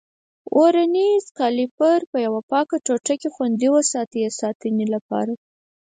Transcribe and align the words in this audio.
ورنیز 0.59 1.23
کالیپر 1.37 1.99
پر 2.09 2.19
یوه 2.27 2.41
پاکه 2.51 2.77
ټوټه 2.85 3.15
کې 3.21 3.29
خوندي 3.35 3.67
وساتئ 3.75 4.21
د 4.31 4.35
ساتنې 4.39 4.85
لپاره. 4.93 5.33